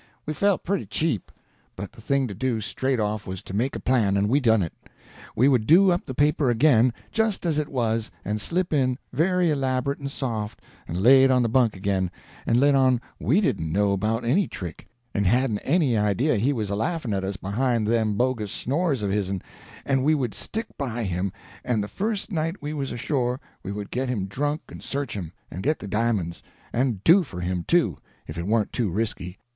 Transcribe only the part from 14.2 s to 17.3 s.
any trick, and hadn't any idea he was a laughing at